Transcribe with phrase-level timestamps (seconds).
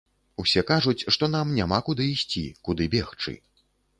[0.43, 3.37] Усе кажуць, што нам няма куды ісці, куды бегчы.